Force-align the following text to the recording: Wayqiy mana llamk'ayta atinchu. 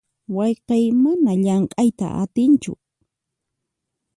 Wayqiy 0.35 0.87
mana 1.03 1.33
llamk'ayta 1.43 2.07
atinchu. 2.23 2.73